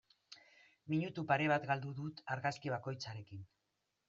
Minutu 0.93 1.25
pare 1.31 1.49
bat 1.51 1.69
galdu 1.73 1.93
dut 2.01 2.25
argazki 2.37 2.75
bakoitzarekin. 2.77 3.47